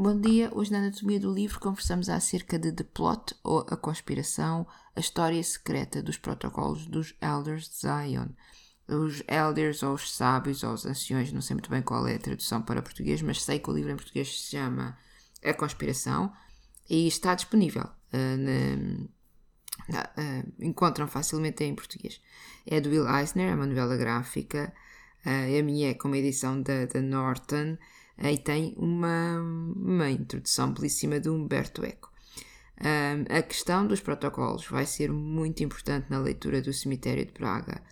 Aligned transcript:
Bom 0.00 0.20
dia, 0.20 0.48
hoje 0.54 0.70
na 0.70 0.78
Anatomia 0.78 1.18
do 1.18 1.34
Livro 1.34 1.58
conversamos 1.58 2.08
acerca 2.08 2.56
de 2.56 2.70
The 2.70 2.84
Plot, 2.84 3.34
ou 3.42 3.66
A 3.68 3.76
Conspiração, 3.76 4.64
a 4.94 5.00
história 5.00 5.42
secreta 5.42 6.00
dos 6.00 6.16
protocolos 6.16 6.86
dos 6.86 7.16
Elders 7.20 7.68
de 7.68 7.78
Zion. 7.78 8.28
Os 8.86 9.24
Elders, 9.26 9.82
ou 9.82 9.94
os 9.94 10.12
Sábios, 10.14 10.62
ou 10.62 10.72
os 10.72 10.86
Anciões, 10.86 11.32
não 11.32 11.40
sei 11.40 11.54
muito 11.54 11.68
bem 11.68 11.82
qual 11.82 12.06
é 12.06 12.14
a 12.14 12.18
tradução 12.20 12.62
para 12.62 12.80
português, 12.80 13.20
mas 13.22 13.42
sei 13.42 13.58
que 13.58 13.68
o 13.68 13.72
livro 13.72 13.90
em 13.90 13.96
português 13.96 14.28
se 14.28 14.50
chama 14.52 14.96
A 15.42 15.52
Conspiração 15.52 16.32
e 16.88 17.08
está 17.08 17.34
disponível. 17.34 17.90
Uh, 18.12 19.08
na, 19.88 19.98
na, 19.98 20.02
uh, 20.16 20.52
encontram 20.60 21.08
facilmente 21.08 21.64
em 21.64 21.74
português. 21.74 22.20
É 22.64 22.80
do 22.80 22.88
Will 22.88 23.08
Eisner, 23.16 23.50
é 23.50 23.54
uma 23.56 23.66
novela 23.66 23.96
gráfica. 23.96 24.72
Uh, 25.26 25.58
a 25.58 25.62
minha 25.64 25.90
é 25.90 25.94
com 25.94 26.06
uma 26.06 26.18
edição 26.18 26.62
da, 26.62 26.86
da 26.86 27.02
Norton 27.02 27.76
e 28.20 28.36
tem 28.36 28.74
uma, 28.76 29.38
uma 29.40 30.10
introdução 30.10 30.72
belíssima 30.72 31.20
de 31.20 31.28
Humberto 31.28 31.84
Eco. 31.84 32.12
Um, 32.80 33.36
a 33.36 33.42
questão 33.42 33.86
dos 33.86 34.00
protocolos 34.00 34.66
vai 34.66 34.86
ser 34.86 35.10
muito 35.12 35.62
importante 35.64 36.06
na 36.08 36.18
leitura 36.18 36.62
do 36.62 36.72
Cemitério 36.72 37.26
de 37.26 37.32
Praga, 37.32 37.82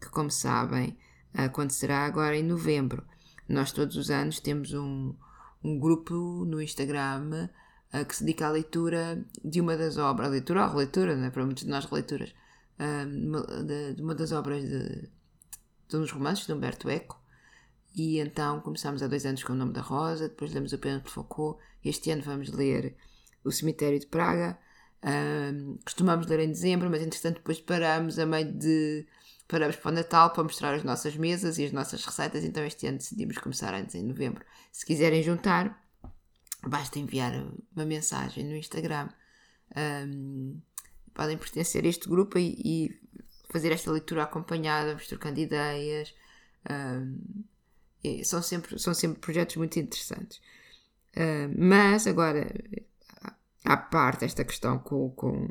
que, 0.00 0.08
como 0.10 0.30
sabem, 0.30 0.96
acontecerá 1.32 2.04
agora 2.04 2.36
em 2.36 2.42
novembro. 2.42 3.02
Nós 3.48 3.72
todos 3.72 3.96
os 3.96 4.10
anos 4.10 4.40
temos 4.40 4.72
um, 4.72 5.14
um 5.62 5.78
grupo 5.78 6.44
no 6.46 6.60
Instagram 6.60 7.48
uh, 7.92 8.04
que 8.04 8.16
se 8.16 8.24
dedica 8.24 8.46
à 8.46 8.50
leitura 8.50 9.24
de 9.42 9.60
uma 9.60 9.76
das 9.76 9.96
obras, 9.96 10.28
a 10.28 10.30
leitura 10.30 10.64
ou 10.64 10.70
releitura, 10.70 11.16
não 11.16 11.24
é? 11.24 11.30
para 11.30 11.44
muitos 11.44 11.64
de 11.64 11.70
nós 11.70 11.86
releituras, 11.86 12.34
uh, 12.78 13.64
de, 13.64 13.94
de, 13.94 14.02
uma 14.02 14.14
das 14.14 14.30
obras 14.32 14.62
de, 14.62 15.08
de 15.88 15.96
uns 15.96 16.10
romances 16.10 16.46
de 16.46 16.52
Humberto 16.52 16.88
Eco, 16.90 17.18
e 17.94 18.18
então 18.18 18.60
começámos 18.60 19.02
há 19.02 19.06
dois 19.06 19.24
anos 19.24 19.42
com 19.44 19.52
o 19.52 19.56
nome 19.56 19.72
da 19.72 19.80
Rosa, 19.80 20.28
depois 20.28 20.52
lemos 20.52 20.72
o 20.72 20.78
Pênalti 20.78 21.04
de 21.04 21.10
Foucault, 21.12 21.62
este 21.84 22.10
ano 22.10 22.22
vamos 22.22 22.50
ler 22.50 22.96
O 23.44 23.52
Cemitério 23.52 24.00
de 24.00 24.06
Praga. 24.06 24.58
Um, 25.04 25.76
costumamos 25.84 26.26
ler 26.26 26.40
em 26.40 26.48
dezembro, 26.48 26.90
mas 26.90 27.02
entretanto 27.02 27.36
depois 27.36 27.60
paramos 27.60 28.18
a 28.18 28.26
meio 28.26 28.50
de. 28.52 29.06
Paramos 29.46 29.76
para 29.76 29.90
o 29.90 29.94
Natal 29.94 30.30
para 30.30 30.42
mostrar 30.42 30.74
as 30.74 30.82
nossas 30.82 31.14
mesas 31.16 31.58
e 31.58 31.64
as 31.66 31.72
nossas 31.72 32.02
receitas, 32.04 32.42
então 32.42 32.64
este 32.64 32.86
ano 32.86 32.96
decidimos 32.96 33.36
começar 33.36 33.74
antes, 33.74 33.94
em 33.94 34.02
novembro. 34.02 34.42
Se 34.72 34.86
quiserem 34.86 35.22
juntar, 35.22 35.78
basta 36.66 36.98
enviar 36.98 37.46
uma 37.76 37.84
mensagem 37.84 38.44
no 38.44 38.56
Instagram. 38.56 39.10
Um, 39.76 40.60
podem 41.12 41.36
pertencer 41.36 41.84
a 41.84 41.88
este 41.88 42.08
grupo 42.08 42.38
e, 42.38 42.56
e, 42.64 43.00
fazer 43.50 43.70
esta 43.70 43.92
leitura 43.92 44.22
acompanhada, 44.22 44.88
vamos 44.88 45.06
trocando 45.06 45.38
ideias. 45.38 46.14
Um, 46.70 47.44
são 48.24 48.42
sempre, 48.42 48.78
são 48.78 48.92
sempre 48.92 49.20
projetos 49.20 49.56
muito 49.56 49.78
interessantes. 49.78 50.38
Uh, 51.16 51.52
mas 51.56 52.06
agora, 52.06 52.52
à 53.64 53.76
parte 53.76 54.24
esta 54.24 54.44
questão 54.44 54.78
com, 54.78 55.10
com, 55.10 55.48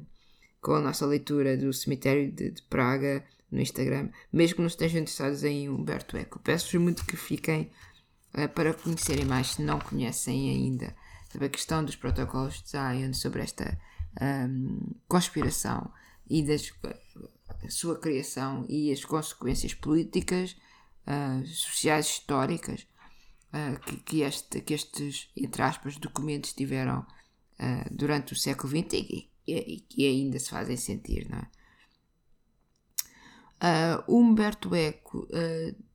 com 0.62 0.74
a 0.76 0.82
nossa 0.82 1.06
leitura 1.06 1.58
do 1.58 1.72
cemitério 1.74 2.32
de, 2.32 2.52
de 2.52 2.62
Praga 2.64 3.24
no 3.50 3.62
Instagram, 3.62 4.10
mesmo 4.32 4.56
que 4.56 4.62
não 4.62 4.68
estejam 4.68 5.02
interessados 5.02 5.44
em 5.44 5.70
Humberto 5.70 6.18
Eco, 6.18 6.40
peço-vos 6.40 6.82
muito 6.82 7.06
que 7.06 7.16
fiquem 7.16 7.72
uh, 8.36 8.50
para 8.50 8.74
conhecerem 8.74 9.26
mais, 9.26 9.52
se 9.54 9.62
não 9.62 9.80
conhecem 9.80 10.50
ainda, 10.50 10.96
sobre 11.32 11.48
a 11.48 11.50
questão 11.50 11.84
dos 11.84 11.96
protocolos 11.96 12.62
de 12.62 12.70
Zion, 12.70 13.14
sobre 13.14 13.42
esta 13.42 13.78
um, 14.22 14.92
conspiração 15.08 15.92
e 16.30 16.44
da 16.44 16.56
sua 17.70 17.98
criação 17.98 18.66
e 18.70 18.92
as 18.92 19.04
consequências 19.04 19.74
políticas 19.74 20.56
uh, 21.08 21.46
sociais 21.46 22.08
históricas 22.08 22.88
uh, 23.54 23.80
que, 23.82 23.98
que, 23.98 24.22
este, 24.22 24.62
que 24.62 24.74
estes, 24.74 25.30
entre 25.36 25.62
aspas, 25.62 25.98
documentos 25.98 26.54
tiveram 26.54 27.00
uh, 27.00 27.90
durante 27.92 28.34
o 28.34 28.36
século 28.36 28.70
XX 28.70 28.94
e, 28.94 29.30
e, 29.48 29.80
que 29.82 30.08
ainda 30.08 30.40
se 30.40 30.50
fazem 30.50 30.78
sentir, 30.78 31.30
não 31.30 31.40
é? 31.40 31.48
Humberto 34.10 34.76
Eco 34.76 35.26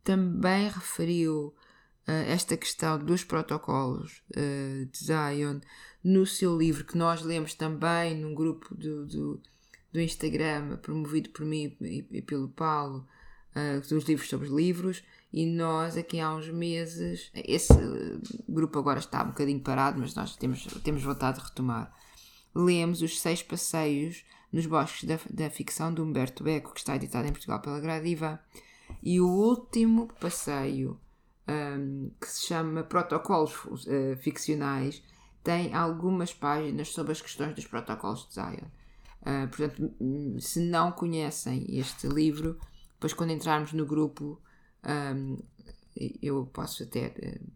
também 0.03 0.71
referiu 0.71 1.55
esta 2.07 2.57
questão 2.57 2.99
dos 2.99 3.25
protocolos 3.25 4.23
de 4.35 4.99
Zion 4.99 5.61
no 6.03 6.25
seu 6.25 6.57
livro, 6.57 6.87
que 6.87 6.97
nós 6.97 7.21
lemos 7.21 7.53
também 7.53 8.17
num 8.17 8.35
grupo 8.35 8.75
do, 8.75 9.05
do, 9.05 9.43
do 9.93 10.01
Instagram, 10.01 10.79
promovido 10.79 11.29
por 11.29 11.45
mim 11.45 11.77
e, 11.83 12.07
e 12.11 12.23
pelo 12.23 12.49
Paulo, 12.49 13.07
uh, 13.59 13.81
dos 13.89 14.05
livros 14.05 14.29
sobre 14.29 14.49
livros, 14.49 15.03
e 15.33 15.45
nós 15.45 15.97
aqui 15.97 16.21
há 16.21 16.35
uns 16.35 16.49
meses, 16.49 17.31
esse 17.35 17.75
grupo 18.49 18.79
agora 18.79 18.99
está 18.99 19.23
um 19.23 19.29
bocadinho 19.29 19.61
parado, 19.61 20.01
mas 20.01 20.15
nós 20.15 20.37
temos, 20.37 20.65
temos 20.83 21.03
vontade 21.03 21.39
de 21.39 21.45
retomar. 21.45 21.95
Lemos 22.55 23.03
os 23.03 23.21
seis 23.21 23.43
passeios 23.43 24.25
nos 24.51 24.67
bosques 24.67 25.05
da, 25.05 25.19
da 25.31 25.51
ficção 25.51 25.93
de 25.93 26.01
Humberto 26.01 26.49
Eco, 26.49 26.73
que 26.73 26.81
está 26.81 26.97
editado 26.97 27.29
em 27.29 27.33
Portugal 27.33 27.61
pela 27.61 27.81
Gradiva, 27.81 28.41
e 29.03 29.21
o 29.21 29.29
último 29.29 30.09
passeio, 30.19 30.99
um, 31.47 32.11
que 32.21 32.27
se 32.27 32.47
chama 32.47 32.83
Protocolos 32.83 33.53
uh, 33.65 34.17
Ficcionais, 34.17 35.03
tem 35.45 35.75
algumas 35.75 36.33
páginas 36.33 36.89
sobre 36.89 37.13
as 37.13 37.21
questões 37.21 37.55
dos 37.55 37.67
protocolos 37.67 38.27
de 38.29 38.35
Zion. 38.35 38.69
Uh, 39.21 39.49
portanto, 39.49 39.95
se 40.41 40.61
não 40.61 40.91
conhecem 40.93 41.67
este 41.69 42.07
livro, 42.07 42.59
depois, 42.99 43.15
quando 43.15 43.31
entrarmos 43.31 43.73
no 43.73 43.87
grupo, 43.87 44.43
um, 44.85 45.39
eu 46.21 46.47
posso 46.53 46.83
até 46.83 47.15
uh, 47.17 47.51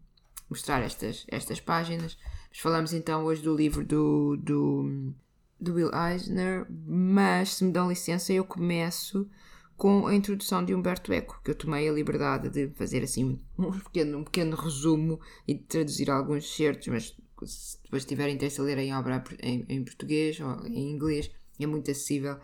mostrar 0.49 0.81
estas, 0.81 1.25
estas 1.27 1.59
páginas. 1.59 2.17
Mas 2.49 2.59
falamos 2.59 2.93
então 2.93 3.25
hoje 3.25 3.41
do 3.41 3.53
livro 3.53 3.85
do, 3.85 4.37
do, 4.37 5.13
do 5.59 5.73
Will 5.73 5.91
Eisner, 5.93 6.65
mas 6.69 7.55
se 7.55 7.65
me 7.65 7.73
dão 7.73 7.89
licença, 7.89 8.31
eu 8.31 8.45
começo 8.45 9.29
com 9.75 10.07
a 10.07 10.15
introdução 10.15 10.63
de 10.63 10.73
Humberto 10.73 11.11
Eco, 11.11 11.41
que 11.43 11.51
eu 11.51 11.55
tomei 11.55 11.89
a 11.89 11.91
liberdade 11.91 12.49
de 12.49 12.69
fazer 12.75 13.03
assim 13.03 13.37
um 13.59 13.71
pequeno, 13.71 14.19
um 14.19 14.23
pequeno 14.23 14.55
resumo 14.55 15.19
e 15.45 15.55
de 15.55 15.63
traduzir 15.63 16.09
alguns 16.09 16.55
certos, 16.55 16.87
mas 16.87 17.17
se 17.45 17.77
depois 17.83 18.05
tiverem 18.05 18.35
interesse 18.35 18.61
a 18.61 18.63
ler 18.63 18.77
em 18.77 18.95
obra 18.95 19.21
em, 19.41 19.65
em 19.67 19.83
português 19.83 20.39
ou 20.39 20.65
em 20.67 20.89
inglês, 20.89 21.29
é 21.59 21.65
muito 21.65 21.91
acessível 21.91 22.39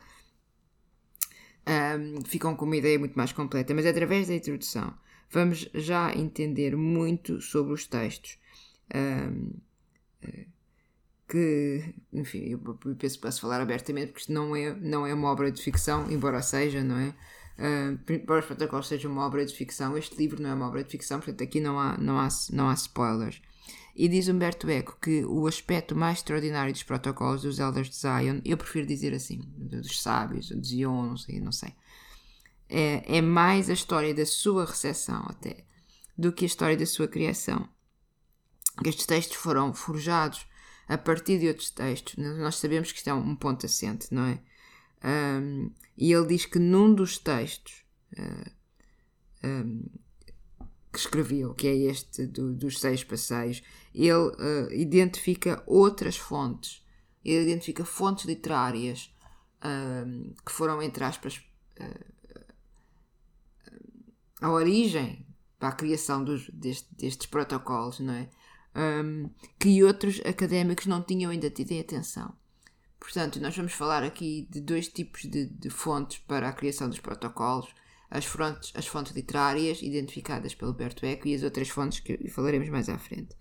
um, 1.70 2.22
ficam 2.26 2.56
com 2.56 2.66
uma 2.66 2.78
ideia 2.78 2.98
muito 2.98 3.16
mais 3.16 3.32
completa. 3.32 3.74
Mas 3.74 3.86
através 3.86 4.28
da 4.28 4.36
introdução 4.36 4.94
vamos 5.32 5.70
já 5.74 6.12
entender 6.14 6.76
muito 6.76 7.42
sobre 7.42 7.74
os 7.74 7.86
textos. 7.86 8.38
Um, 8.96 9.52
que, 11.30 11.94
enfim, 12.12 12.50
eu 12.50 12.60
penso 12.96 13.20
posso 13.20 13.40
falar 13.40 13.62
abertamente 13.62 14.08
porque 14.08 14.22
isto 14.22 14.34
não 14.34 14.56
é, 14.56 14.74
não 14.74 15.06
é 15.06 15.14
uma 15.14 15.30
obra 15.30 15.52
de 15.52 15.62
ficção, 15.62 16.12
embora 16.12 16.42
seja, 16.42 16.84
não 16.84 16.98
é? 16.98 17.14
Uh, 17.60 18.00
embora 18.12 18.40
os 18.40 18.46
protocolos 18.48 18.88
sejam 18.88 19.12
uma 19.12 19.26
obra 19.26 19.46
de 19.46 19.54
ficção, 19.54 19.96
este 19.98 20.16
livro 20.18 20.42
não 20.42 20.50
é 20.50 20.54
uma 20.54 20.68
obra 20.68 20.84
de 20.84 20.90
ficção, 20.90 21.20
portanto 21.20 21.44
aqui 21.44 21.60
não 21.60 21.80
há, 21.80 21.98
não 21.98 22.18
há, 22.18 22.28
não 22.52 22.70
há 22.70 22.74
spoilers. 22.74 23.42
E 24.00 24.08
diz 24.08 24.30
Humberto 24.30 24.70
Eco 24.70 24.98
que 25.02 25.26
o 25.26 25.46
aspecto 25.46 25.94
mais 25.94 26.20
extraordinário 26.20 26.72
dos 26.72 26.84
protocolos 26.84 27.42
dos 27.42 27.60
Elders 27.60 27.90
de 27.90 27.98
Zion, 27.98 28.40
eu 28.46 28.56
prefiro 28.56 28.88
dizer 28.88 29.14
assim, 29.14 29.42
dos 29.58 30.02
sábios, 30.02 30.48
de 30.48 30.66
Zion, 30.66 31.04
não 31.06 31.18
sei, 31.18 31.42
não 31.42 31.52
sei, 31.52 31.76
é, 32.70 33.18
é 33.18 33.22
mais 33.22 33.70
a 33.70 33.74
história 33.74 34.14
da 34.14 34.26
sua 34.26 34.66
recepção 34.66 35.26
até, 35.28 35.66
do 36.18 36.32
que 36.32 36.46
a 36.46 36.48
história 36.48 36.78
da 36.78 36.86
sua 36.86 37.10
criação. 37.10 37.68
Estes 38.86 39.06
textos 39.06 39.36
foram 39.36 39.74
forjados 39.74 40.48
a 40.88 40.98
partir 40.98 41.38
de 41.38 41.50
outros 41.50 41.70
textos. 41.70 42.16
Nós 42.16 42.56
sabemos 42.56 42.94
que 42.94 43.00
isto 43.00 43.10
é 43.10 43.14
um 43.14 43.36
ponto 43.36 43.66
assente, 43.66 44.14
não 44.14 44.24
é? 44.24 44.40
Um, 45.04 45.72
e 45.98 46.14
ele 46.14 46.28
diz 46.28 46.46
que 46.46 46.58
num 46.58 46.96
dos 46.96 47.18
textos 47.18 47.84
uh, 48.18 48.52
um, 49.46 49.84
que 50.92 51.00
escreveu, 51.00 51.54
que 51.54 51.68
é 51.68 51.76
este 51.76 52.26
do, 52.26 52.54
dos 52.54 52.80
seis 52.80 53.04
passeios, 53.04 53.62
ele 54.08 54.30
uh, 54.30 54.72
identifica 54.72 55.64
outras 55.66 56.18
fontes. 56.18 56.86
Ele 57.24 57.44
identifica 57.44 57.84
fontes 57.84 58.26
literárias 58.26 59.14
uh, 59.58 60.34
que 60.46 60.52
foram, 60.52 60.82
entre 60.82 61.04
aspas, 61.04 61.42
a 64.42 64.50
origem 64.50 65.26
para 65.58 65.70
a 65.70 65.74
criação 65.74 66.24
dos, 66.24 66.50
deste, 66.50 66.88
destes 66.96 67.28
protocolos, 67.28 68.00
não 68.00 68.14
é? 68.14 68.30
Um, 68.76 69.30
que 69.60 69.84
outros 69.84 70.22
académicos 70.26 70.86
não 70.86 71.02
tinham 71.02 71.32
ainda 71.32 71.50
tido 71.50 71.72
em 71.72 71.80
atenção. 71.80 72.34
Portanto, 73.00 73.40
nós 73.40 73.56
vamos 73.56 73.74
falar 73.74 74.04
aqui 74.04 74.48
de 74.50 74.62
dois 74.62 74.88
tipos 74.88 75.22
de, 75.24 75.48
de 75.48 75.70
fontes 75.70 76.20
para 76.20 76.48
a 76.48 76.54
criação 76.54 76.88
dos 76.88 77.00
protocolos 77.00 77.74
as 78.10 78.26
fontes, 78.26 78.72
as 78.76 78.88
fontes 78.88 79.14
literárias 79.14 79.82
identificadas 79.82 80.56
pelo 80.56 80.72
Alberto 80.72 81.06
Eco 81.06 81.28
e 81.28 81.36
as 81.36 81.44
outras 81.44 81.70
fontes 81.70 82.00
que 82.00 82.28
falaremos 82.30 82.70
mais 82.70 82.90
à 82.90 82.98
frente. 82.98 83.36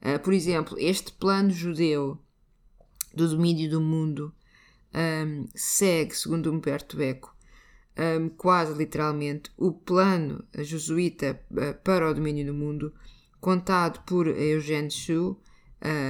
Uh, 0.00 0.18
por 0.22 0.32
exemplo, 0.32 0.76
este 0.78 1.12
plano 1.12 1.50
judeu 1.50 2.18
do 3.14 3.28
domínio 3.28 3.68
do 3.70 3.80
mundo 3.80 4.32
um, 4.94 5.46
segue, 5.54 6.14
segundo 6.14 6.52
Humberto 6.52 7.00
Eco, 7.00 7.34
um, 7.98 8.28
quase 8.28 8.74
literalmente, 8.74 9.50
o 9.56 9.72
plano 9.72 10.44
jesuíta 10.54 11.40
uh, 11.50 11.74
para 11.82 12.08
o 12.08 12.14
domínio 12.14 12.46
do 12.46 12.54
mundo, 12.54 12.94
contado 13.40 14.00
por 14.04 14.26
Eugène 14.28 14.90
Sue 14.90 15.16
uh, 15.18 15.38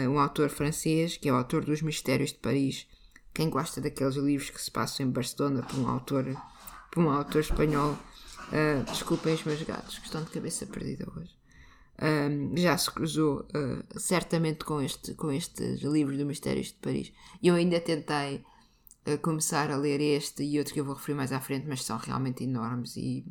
um 0.09 0.19
autor 0.19 0.51
francês, 0.51 1.17
que 1.17 1.29
é 1.29 1.33
o 1.33 1.37
autor 1.37 1.65
dos 1.65 1.83
Mistérios 1.83 2.33
de 2.33 2.39
Paris. 2.39 2.87
Quem 3.33 3.49
gosta 3.49 3.81
daqueles 3.81 4.17
livros 4.17 4.51
que 4.51 4.61
se 4.61 4.71
passam 4.71 5.07
em 5.07 5.11
Barcelona 5.11 5.63
por 5.63 5.79
um 5.79 5.89
autor, 5.89 6.25
por 6.91 7.03
um 7.03 7.11
autor 7.11 7.41
espanhol, 7.41 7.93
uh, 7.93 8.85
desculpem 8.91 9.35
os 9.35 9.45
meus 9.45 9.63
gatos, 9.63 9.99
que 9.99 10.07
estão 10.07 10.23
de 10.23 10.31
cabeça 10.31 10.67
perdida 10.67 11.11
hoje. 11.17 11.38
Um, 12.01 12.57
já 12.57 12.79
se 12.79 12.91
cruzou 12.93 13.41
uh, 13.41 13.99
certamente 13.99 14.65
com, 14.65 14.81
este, 14.81 15.15
com 15.15 15.33
estes 15.33 15.81
livros 15.81 16.17
do 16.17 16.27
Mistérios 16.27 16.69
de 16.69 16.75
Paris. 16.75 17.13
Eu 17.43 17.57
ainda 17.57 17.81
tentei 17.81 18.45
uh, 19.07 19.19
começar 19.21 19.71
a 19.71 19.77
ler 19.77 20.01
este 20.01 20.45
e 20.45 20.59
outro 20.59 20.75
que 20.75 20.81
eu 20.81 20.85
vou 20.85 20.95
referir 20.95 21.17
mais 21.17 21.33
à 21.33 21.41
frente, 21.41 21.67
mas 21.67 21.83
são 21.83 21.97
realmente 21.97 22.45
enormes 22.45 22.97
e 22.97 23.25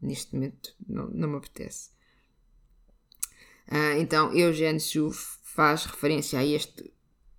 neste 0.00 0.34
momento 0.34 0.76
não, 0.86 1.08
não 1.08 1.28
me 1.28 1.36
apetece. 1.38 1.90
Uh, 3.68 3.98
então, 3.98 4.32
Eugène 4.32 4.78
Sue 4.78 5.10
faz 5.12 5.84
referência 5.84 6.38
a 6.38 6.46
este 6.46 6.92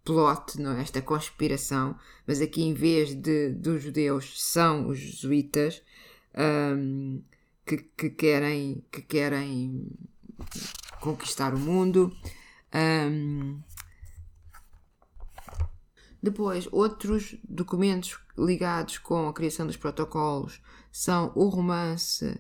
plot, 0.04 0.60
não 0.60 0.74
é? 0.74 0.82
esta 0.82 1.02
conspiração, 1.02 1.98
mas 2.28 2.42
aqui 2.42 2.64
em 2.64 2.74
vez 2.74 3.16
de 3.16 3.50
dos 3.50 3.82
judeus 3.82 4.42
são 4.44 4.88
os 4.90 5.00
jesuítas 5.00 5.82
um, 6.36 7.22
que, 7.66 7.78
que, 7.78 8.10
querem, 8.10 8.84
que 8.92 9.02
querem 9.02 9.90
conquistar 11.00 11.54
o 11.54 11.60
mundo. 11.60 12.16
Um, 12.74 13.62
depois, 16.22 16.68
outros 16.72 17.36
documentos 17.44 18.18
ligados 18.38 18.98
com 18.98 19.28
a 19.28 19.34
criação 19.34 19.68
dos 19.68 19.76
protocolos 19.76 20.62
são 20.92 21.32
o 21.36 21.50
romance 21.50 22.40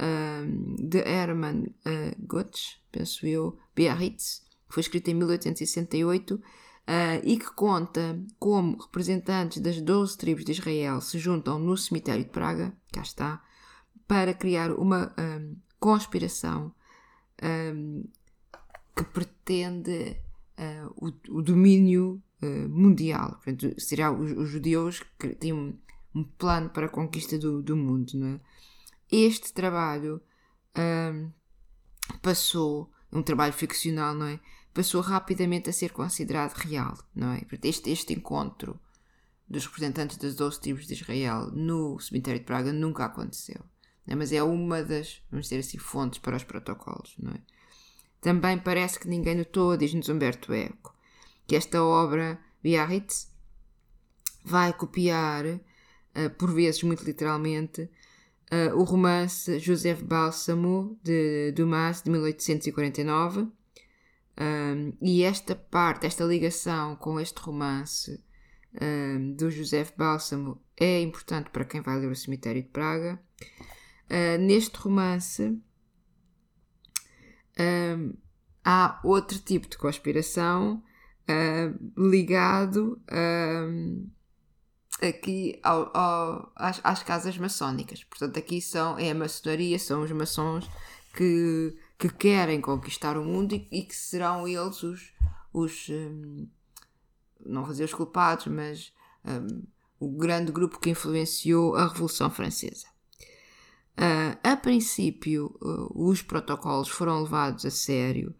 um, 0.00 0.74
de 0.76 0.98
Hermann 0.98 1.66
uh, 1.66 2.26
Gotsch, 2.26 2.78
penso 2.90 3.26
eu, 3.26 3.56
Biarritz, 3.74 4.42
que 4.66 4.74
foi 4.74 4.80
escrito 4.80 5.08
em 5.08 5.14
1868 5.14 6.34
uh, 6.34 6.40
e 7.22 7.38
que 7.38 7.54
conta 7.54 8.20
como 8.38 8.78
representantes 8.78 9.62
das 9.62 9.80
12 9.80 10.18
tribos 10.18 10.44
de 10.44 10.52
Israel 10.52 11.00
se 11.00 11.18
juntam 11.18 11.58
no 11.58 11.76
cemitério 11.76 12.24
de 12.24 12.30
Praga, 12.30 12.76
cá 12.92 13.02
está, 13.02 13.42
para 14.08 14.34
criar 14.34 14.72
uma 14.72 15.14
um, 15.16 15.56
conspiração 15.78 16.74
um, 17.42 18.04
que 18.94 19.04
pretende 19.04 20.16
uh, 20.58 20.92
o, 20.96 21.38
o, 21.38 21.42
domínio 21.42 22.22
uh, 22.42 22.68
mundial. 22.68 23.40
Portanto, 23.42 23.74
será 23.78 24.12
os, 24.12 24.32
os, 24.32 24.48
judeus 24.48 25.02
que 25.18 25.34
têm 25.34 25.52
um, 25.52 25.78
um, 26.14 26.24
plano 26.24 26.70
para 26.70 26.86
a 26.86 26.90
conquista 26.90 27.38
do, 27.38 27.62
do 27.62 27.76
mundo. 27.76 28.12
É? 28.26 28.40
Este 29.10 29.52
trabalho 29.52 30.20
um, 30.76 31.30
passou, 32.22 32.90
um 33.12 33.22
trabalho 33.22 33.52
ficcional, 33.52 34.14
não 34.14 34.26
é? 34.26 34.40
Passou 34.72 35.00
rapidamente 35.00 35.68
a 35.68 35.72
ser 35.72 35.92
considerado 35.92 36.54
real, 36.54 36.96
não 37.14 37.32
é? 37.32 37.42
Este, 37.64 37.90
este 37.90 38.12
encontro 38.12 38.78
dos 39.48 39.66
representantes 39.66 40.16
das 40.16 40.36
12 40.36 40.60
tribos 40.60 40.86
de 40.86 40.94
Israel 40.94 41.50
no 41.50 41.98
cemitério 41.98 42.38
de 42.38 42.46
Praga 42.46 42.72
nunca 42.72 43.04
aconteceu 43.04 43.69
né? 44.10 44.16
mas 44.16 44.32
é 44.32 44.42
uma 44.42 44.82
das, 44.82 45.22
vamos 45.30 45.46
dizer 45.46 45.60
assim, 45.60 45.78
fontes 45.78 46.18
para 46.18 46.36
os 46.36 46.44
protocolos. 46.44 47.16
É? 47.34 47.40
Também 48.20 48.58
parece 48.58 48.98
que 48.98 49.08
ninguém 49.08 49.36
notou, 49.36 49.76
diz-nos 49.76 50.08
Humberto 50.08 50.52
Eco, 50.52 50.94
que 51.46 51.56
esta 51.56 51.82
obra, 51.82 52.38
Biarritz, 52.62 53.32
vai 54.44 54.72
copiar, 54.72 55.46
uh, 55.46 56.30
por 56.36 56.52
vezes 56.52 56.82
muito 56.82 57.04
literalmente, 57.04 57.82
uh, 58.52 58.76
o 58.76 58.84
romance 58.84 59.58
Joseph 59.58 60.02
Bálsamo 60.02 60.98
de 61.02 61.52
Dumas 61.52 62.02
de 62.02 62.10
1849. 62.10 63.48
Um, 64.42 64.92
e 65.02 65.22
esta 65.22 65.54
parte, 65.54 66.06
esta 66.06 66.24
ligação 66.24 66.96
com 66.96 67.20
este 67.20 67.38
romance 67.40 68.22
um, 68.80 69.32
do 69.34 69.50
Joseph 69.50 69.92
Bálsamo 69.96 70.58
é 70.76 71.00
importante 71.02 71.50
para 71.50 71.64
quem 71.64 71.82
vai 71.82 71.98
ler 71.98 72.10
o 72.10 72.16
Cemitério 72.16 72.62
de 72.62 72.68
Praga. 72.68 73.20
Uh, 74.10 74.38
neste 74.40 74.76
romance 74.76 75.56
há 78.64 79.00
outro 79.04 79.38
tipo 79.38 79.68
de 79.68 79.78
conspiração 79.78 80.82
uh, 81.28 82.10
ligado 82.10 83.00
aqui 85.00 85.60
ao, 85.62 85.96
ao, 85.96 86.52
às, 86.56 86.80
às, 86.82 87.02
casas 87.02 87.38
maçónicas. 87.38 88.02
Portanto, 88.04 88.38
aqui 88.38 88.60
são, 88.60 88.98
é 88.98 89.10
a 89.10 89.14
maçonaria, 89.14 89.78
são 89.78 90.02
os 90.02 90.10
maçons 90.10 90.68
que, 91.14 91.76
que 91.98 92.08
querem 92.08 92.60
conquistar 92.60 93.16
o 93.16 93.24
mundo 93.24 93.54
e, 93.54 93.68
e 93.70 93.82
que 93.82 93.94
serão 93.94 94.48
eles 94.48 94.82
os, 94.82 95.12
os 95.52 95.88
um, 95.88 96.48
não 97.44 97.62
dizer 97.62 97.84
os 97.84 97.94
culpados, 97.94 98.46
mas 98.46 98.92
o 99.98 100.10
grande 100.10 100.50
grupo 100.50 100.80
que 100.80 100.90
influenciou 100.90 101.76
a 101.76 101.86
Revolução 101.86 102.30
Francesa. 102.30 102.89
Uh, 103.98 104.38
a 104.42 104.56
princípio, 104.56 105.54
uh, 105.60 106.08
os 106.08 106.22
protocolos 106.22 106.88
foram 106.88 107.22
levados 107.22 107.66
a 107.66 107.70
sério 107.70 108.34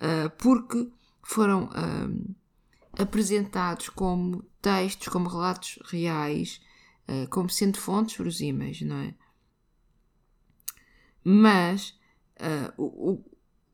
uh, 0.00 0.30
porque 0.38 0.90
foram 1.22 1.68
apresentados 2.98 3.88
como 3.88 4.42
textos, 4.60 5.08
como 5.08 5.28
relatos 5.28 5.78
reais, 5.84 6.60
como 7.30 7.48
sendo 7.48 7.78
fontes 7.78 8.16
verosímeis, 8.16 8.82
não 8.82 8.96
é? 8.96 9.14
Mas 11.22 11.96
o, 12.76 13.12
o, 13.12 13.24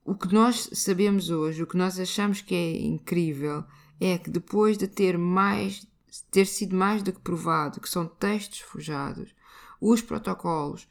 o 0.04 0.14
que 0.14 0.32
nós 0.32 0.68
sabemos 0.74 1.30
hoje, 1.30 1.62
o 1.62 1.66
que 1.66 1.76
nós 1.76 1.98
achamos 1.98 2.42
que 2.42 2.54
é 2.54 2.82
incrível, 2.82 3.64
é 3.98 4.18
que 4.18 4.30
depois 4.30 4.76
de 4.76 4.86
ter 4.86 5.16
mais 5.16 5.88
ter 6.30 6.46
sido 6.46 6.76
mais 6.76 7.02
do 7.02 7.12
que 7.12 7.20
provado 7.20 7.80
que 7.80 7.88
são 7.88 8.06
textos 8.06 8.60
forjados, 8.60 9.34
os 9.80 10.02
protocolos 10.02 10.88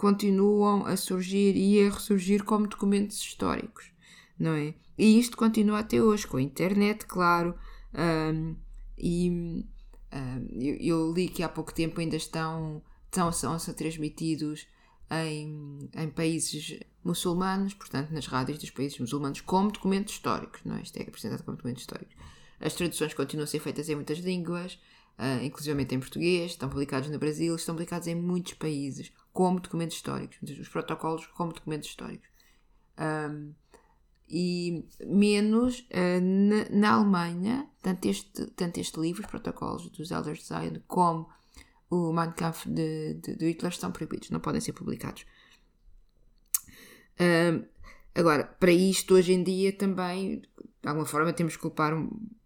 continuam 0.00 0.86
a 0.86 0.96
surgir 0.96 1.54
e 1.54 1.86
a 1.86 1.90
ressurgir 1.90 2.42
como 2.42 2.66
documentos 2.66 3.18
históricos, 3.18 3.92
não 4.38 4.54
é? 4.54 4.72
E 4.96 5.18
isto 5.18 5.36
continua 5.36 5.80
até 5.80 6.02
hoje, 6.02 6.26
com 6.26 6.38
a 6.38 6.42
internet, 6.42 7.04
claro, 7.04 7.54
um, 7.94 8.56
e 8.96 9.30
um, 9.30 9.64
eu, 10.58 10.76
eu, 10.76 11.12
li 11.12 11.28
que 11.28 11.42
há 11.42 11.50
pouco 11.50 11.74
tempo 11.74 12.00
ainda 12.00 12.16
estão, 12.16 12.82
estão 13.04 13.30
são, 13.30 13.58
são 13.58 13.74
transmitidos 13.74 14.66
em, 15.10 15.90
em 15.94 16.08
países 16.08 16.80
muçulmanos, 17.04 17.74
portanto 17.74 18.10
nas 18.10 18.26
rádios 18.26 18.58
dos 18.58 18.70
países 18.70 18.98
muçulmanos, 18.98 19.42
como 19.42 19.70
documentos 19.70 20.14
históricos, 20.14 20.62
não 20.64 20.76
é? 20.76 20.80
Isto 20.80 20.96
é 20.96 21.02
apresentado 21.02 21.44
como 21.44 21.58
documentos 21.58 21.82
históricos. 21.82 22.16
As 22.58 22.72
traduções 22.72 23.12
continuam 23.12 23.44
a 23.44 23.46
ser 23.46 23.60
feitas 23.60 23.90
em 23.90 23.96
muitas 23.96 24.16
línguas, 24.16 24.80
uh, 25.18 25.44
inclusive 25.44 25.78
em 25.78 26.00
português, 26.00 26.52
estão 26.52 26.70
publicados 26.70 27.10
no 27.10 27.18
Brasil, 27.18 27.54
estão 27.54 27.74
publicados 27.74 28.08
em 28.08 28.14
muitos 28.14 28.54
países 28.54 29.12
como 29.32 29.60
documentos 29.60 29.96
históricos, 29.96 30.38
os 30.42 30.68
protocolos 30.68 31.26
como 31.26 31.52
documentos 31.52 31.88
históricos. 31.88 32.28
Um, 32.98 33.54
e 34.28 34.84
menos 35.04 35.80
uh, 35.90 36.20
na, 36.20 36.68
na, 36.70 36.92
Alemanha, 36.92 37.68
tanto 37.82 38.06
este, 38.06 38.46
tanto 38.52 38.78
este 38.78 39.00
livro, 39.00 39.22
os 39.22 39.30
protocolos 39.30 39.88
dos 39.90 40.10
Elders 40.10 40.40
de 40.40 40.46
Zion, 40.46 40.80
como 40.86 41.28
o 41.90 42.12
Mein 42.12 42.32
Kampf 42.32 42.66
de, 42.66 43.14
de, 43.14 43.34
de, 43.34 43.46
Hitler 43.48 43.72
estão 43.72 43.90
proibidos, 43.90 44.30
não 44.30 44.38
podem 44.38 44.60
ser 44.60 44.72
publicados. 44.72 45.26
Um, 47.20 47.64
agora, 48.14 48.44
para 48.44 48.70
isto, 48.70 49.14
hoje 49.14 49.32
em 49.32 49.42
dia 49.42 49.72
também, 49.72 50.42
de 50.82 50.88
alguma 50.88 51.06
forma, 51.06 51.32
temos 51.32 51.56
que 51.56 51.62
culpar 51.62 51.92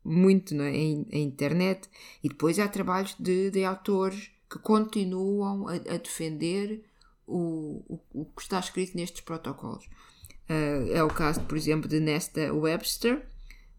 muito 0.02 0.54
é, 0.54 0.74
em, 0.74 1.06
a 1.12 1.18
internet 1.18 1.88
e 2.22 2.28
depois 2.28 2.58
há 2.58 2.66
trabalhos 2.66 3.14
de, 3.18 3.50
de 3.50 3.62
autores 3.64 4.30
que 4.50 4.58
continuam 4.58 5.68
a, 5.68 5.74
a 5.74 5.96
defender 5.98 6.84
o, 7.26 7.82
o, 7.88 8.00
o, 8.12 8.24
que 8.26 8.42
está 8.42 8.58
escrito 8.58 8.96
nestes 8.96 9.22
protocolos. 9.22 9.86
Uh, 10.48 10.92
é 10.92 11.02
o 11.02 11.08
caso, 11.08 11.40
por 11.42 11.56
exemplo, 11.56 11.88
de 11.88 12.00
Nesta 12.00 12.52
Webster, 12.52 13.26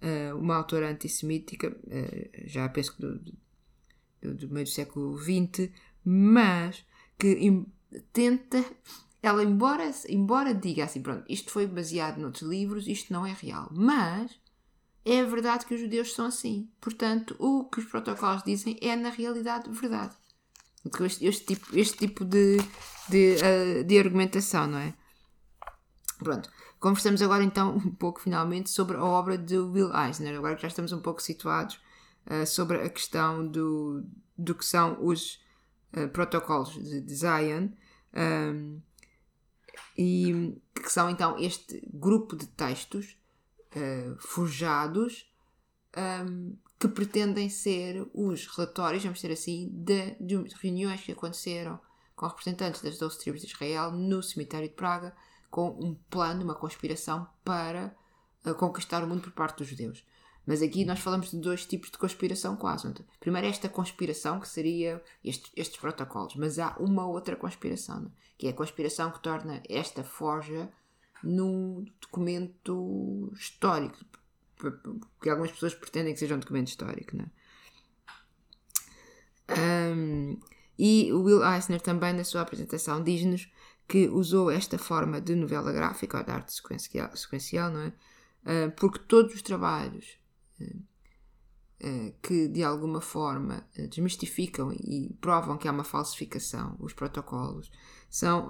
uh, 0.02 0.38
uma 0.38 0.56
autora 0.56 0.90
antissemítica, 0.90 1.70
uh, 1.70 2.48
já 2.48 2.68
penso 2.70 2.96
que 2.96 3.02
do, 3.02 3.20
do, 3.20 4.34
do, 4.34 4.50
meio 4.50 4.66
do 4.66 4.72
século 4.72 5.18
XX, 5.18 5.70
mas 6.04 6.84
que 7.20 7.66
tenta, 8.12 8.66
ela, 9.22 9.44
embora, 9.44 9.92
embora 10.10 10.54
diga 10.54 10.86
assim, 10.86 11.02
pronto, 11.02 11.24
isto 11.30 11.52
foi 11.52 11.68
baseado 11.68 12.18
noutros 12.18 12.50
livros, 12.50 12.88
isto 12.88 13.14
não 13.14 13.26
é 13.26 13.32
real, 13.32 13.70
mas 13.72 14.32
é 15.06 15.24
verdade 15.24 15.68
que 15.68 15.76
os 15.76 15.80
judeus 15.80 16.14
são 16.14 16.26
assim. 16.26 16.68
Portanto, 16.82 17.36
o 17.38 17.66
que 17.66 17.80
os 17.80 17.86
protocolos 17.86 18.44
dizem 18.44 18.78
é, 18.82 18.96
na 18.96 19.10
realidade, 19.10 19.70
verdade. 19.70 20.16
Este, 21.02 21.26
este 21.26 21.46
tipo, 21.46 21.78
este 21.78 21.98
tipo 21.98 22.26
de, 22.26 22.58
de, 23.10 23.36
uh, 23.38 23.84
de 23.84 24.00
argumentação, 24.00 24.68
não 24.68 24.78
é? 24.78 24.94
Pronto. 26.20 26.50
Conversamos 26.80 27.22
agora 27.22 27.44
então 27.44 27.76
um 27.76 27.92
pouco 27.92 28.22
finalmente 28.22 28.70
sobre 28.70 28.98
a 28.98 29.04
obra 29.04 29.38
de 29.38 29.58
Will 29.58 29.92
Eisner, 29.96 30.38
agora 30.38 30.56
que 30.56 30.62
já 30.62 30.68
estamos 30.68 30.92
um 30.92 31.02
pouco 31.02 31.22
situados 31.22 31.80
uh, 32.28 32.46
sobre 32.46 32.82
a 32.82 32.90
questão 32.90 33.48
do, 33.48 34.06
do 34.38 34.54
que 34.54 34.66
são 34.66 34.98
os 35.04 35.42
uh, 35.98 36.08
protocolos 36.10 36.74
de, 36.74 37.16
Zion 37.16 37.70
um, 38.14 38.80
e 39.98 40.62
que 40.76 40.92
são 40.92 41.10
então 41.10 41.40
este 41.40 41.82
grupo 41.92 42.36
de 42.36 42.46
textos 42.48 43.18
uh, 43.76 44.16
forjados 44.20 45.28
um, 45.98 46.56
que 46.80 46.88
pretendem 46.88 47.50
ser 47.50 48.06
os 48.14 48.48
relatórios, 48.48 49.04
vamos 49.04 49.20
dizer 49.20 49.34
assim, 49.34 49.70
de, 49.72 50.16
de 50.20 50.36
reuniões 50.62 51.02
que 51.02 51.12
aconteceram 51.12 51.80
com 52.16 52.28
representantes 52.28 52.82
das 52.82 52.98
12 52.98 53.20
tribos 53.20 53.42
de 53.42 53.48
Israel 53.48 53.92
no 53.92 54.22
cemitério 54.24 54.68
de 54.68 54.74
Praga, 54.74 55.16
com 55.50 55.70
um 55.70 55.96
plano, 56.10 56.44
uma 56.44 56.56
conspiração 56.56 57.28
para 57.44 57.96
uh, 58.46 58.54
conquistar 58.56 59.04
o 59.04 59.08
mundo 59.08 59.22
por 59.22 59.32
parte 59.32 59.58
dos 59.58 59.68
judeus. 59.68 60.06
Mas 60.46 60.62
aqui 60.62 60.86
nós 60.86 61.00
falamos 61.00 61.32
de 61.32 61.40
dois 61.40 61.66
tipos 61.66 61.90
de 61.90 61.98
conspiração 61.98 62.56
quase. 62.56 62.94
Primeiro 63.20 63.48
esta 63.48 63.68
conspiração, 63.68 64.40
que 64.40 64.48
seria 64.48 65.04
estes, 65.24 65.52
estes 65.56 65.80
protocolos, 65.80 66.36
mas 66.36 66.60
há 66.60 66.76
uma 66.80 67.08
outra 67.08 67.36
conspiração, 67.36 68.02
né? 68.02 68.12
que 68.38 68.48
é 68.48 68.52
a 68.52 68.54
conspiração 68.54 69.12
que 69.12 69.22
torna 69.22 69.64
esta 69.68 70.04
forja 70.04 70.70
num 71.24 71.86
documento 72.00 73.32
histórico, 73.36 73.98
porque 74.56 75.30
algumas 75.30 75.52
pessoas 75.52 75.74
pretendem 75.74 76.14
que 76.14 76.20
seja 76.20 76.36
um 76.36 76.40
documento 76.40 76.68
histórico. 76.68 77.16
Né? 77.16 77.26
Um, 79.50 80.40
e 80.78 81.12
o 81.14 81.22
Will 81.24 81.44
Eisner 81.44 81.82
também, 81.82 82.14
na 82.14 82.24
sua 82.24 82.42
apresentação, 82.42 83.04
diz-nos 83.04 83.50
que 83.88 84.08
usou 84.08 84.50
esta 84.50 84.78
forma 84.78 85.22
de 85.22 85.36
novela 85.36 85.72
gráfica, 85.72 86.18
ou 86.18 86.24
de 86.24 86.32
arte 86.32 86.54
sequencial, 86.54 87.16
sequencial 87.16 87.72
não 87.72 87.82
é? 87.82 87.94
Uh, 88.46 88.72
porque 88.76 89.00
todos 89.00 89.34
os 89.34 89.42
trabalhos 89.42 90.20
uh, 90.60 90.78
uh, 91.88 92.14
que 92.22 92.48
de 92.48 92.64
alguma 92.64 93.02
forma 93.02 93.68
desmistificam 93.90 94.72
e 94.74 95.16
provam 95.22 95.58
que 95.58 95.68
há 95.68 95.72
uma 95.72 95.84
falsificação, 95.84 96.76
os 96.80 96.94
protocolos, 96.94 97.72
são, 98.10 98.50